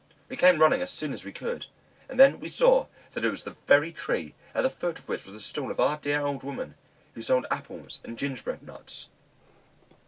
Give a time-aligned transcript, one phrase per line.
[0.29, 1.67] We came running up as soon as we could,
[2.09, 5.25] and then we saw that it was the very tree, at the foot of which
[5.25, 6.73] was the stall of our dear old woman,
[7.13, 9.09] who sold apples and gingerbread nuts.